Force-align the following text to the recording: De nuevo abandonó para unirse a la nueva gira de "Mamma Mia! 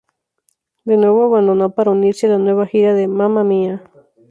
De 0.83 0.97
nuevo 0.97 1.25
abandonó 1.25 1.75
para 1.75 1.91
unirse 1.91 2.25
a 2.25 2.31
la 2.31 2.39
nueva 2.39 2.65
gira 2.65 2.95
de 2.95 3.07
"Mamma 3.07 3.43
Mia! 3.43 3.83